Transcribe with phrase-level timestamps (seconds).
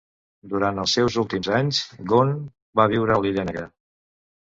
[0.51, 1.81] Durant els seus últims anys,
[2.13, 2.31] Gunn
[2.81, 3.67] va viure a l'Illa Negra.